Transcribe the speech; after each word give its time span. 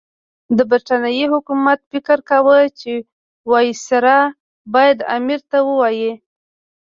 د 0.57 0.59
برټانیې 0.71 1.25
حکومت 1.33 1.79
فکر 1.91 2.17
کاوه 2.29 2.57
چې 2.79 2.93
وایسرا 3.51 4.19
باید 4.73 4.97
امیر 5.17 5.39
ته 5.49 5.57
ووايي. 5.67 6.11